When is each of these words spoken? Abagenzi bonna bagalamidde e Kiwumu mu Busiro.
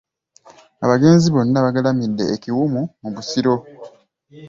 Abagenzi 0.83 1.27
bonna 1.33 1.65
bagalamidde 1.65 2.23
e 2.35 2.35
Kiwumu 2.41 2.81
mu 3.01 3.09
Busiro. 3.15 3.55